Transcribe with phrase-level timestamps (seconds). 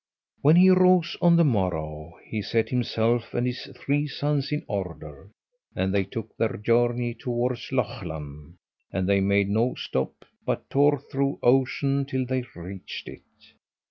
[0.41, 5.29] When he rose on the morrow, he set himself and his three sons in order,
[5.75, 8.57] and they took their journey towards Lochlann,
[8.91, 13.21] and they made no stop but tore through ocean till they reached it.